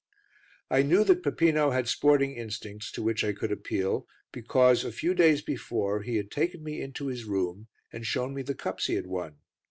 I 0.71 0.81
knew 0.81 1.03
that 1.03 1.21
Peppino 1.21 1.69
had 1.69 1.87
sporting 1.87 2.33
instincts 2.35 2.91
to 2.93 3.03
which 3.03 3.23
I 3.23 3.33
could 3.33 3.51
appeal 3.51 4.07
because, 4.31 4.83
a 4.83 4.91
few 4.91 5.13
days 5.13 5.43
before, 5.43 6.01
he 6.01 6.15
had 6.17 6.31
taken 6.31 6.63
me 6.63 6.81
into 6.81 7.05
his 7.05 7.25
room 7.25 7.67
and 7.93 8.03
shown 8.03 8.33
me 8.33 8.41
the 8.41 8.55
cups 8.55 8.87
he 8.87 8.95
had 8.95 9.05
won. 9.05 9.35